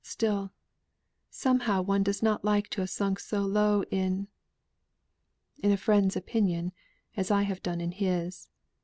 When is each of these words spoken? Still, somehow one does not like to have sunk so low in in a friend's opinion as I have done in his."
Still, 0.03 0.51
somehow 1.29 1.83
one 1.83 2.01
does 2.01 2.23
not 2.23 2.43
like 2.43 2.69
to 2.69 2.81
have 2.81 2.89
sunk 2.89 3.19
so 3.19 3.41
low 3.41 3.83
in 3.91 4.29
in 5.61 5.71
a 5.71 5.77
friend's 5.77 6.15
opinion 6.15 6.71
as 7.15 7.29
I 7.29 7.43
have 7.43 7.61
done 7.61 7.79
in 7.79 7.91
his." 7.91 8.49